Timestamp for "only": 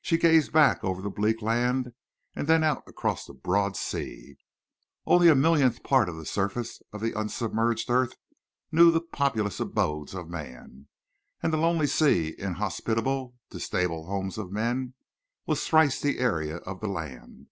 5.04-5.28